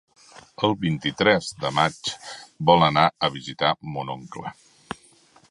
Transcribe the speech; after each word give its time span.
El 0.67 0.71
vint-i-tres 0.85 1.49
de 1.65 1.71
maig 1.81 1.99
vol 2.71 2.87
anar 2.89 3.05
a 3.29 3.31
visitar 3.37 3.71
mon 3.99 4.13
oncle. 4.17 4.57